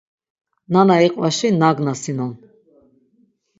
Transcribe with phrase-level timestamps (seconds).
[0.71, 2.33] Nana iqvaşi nagnaginon.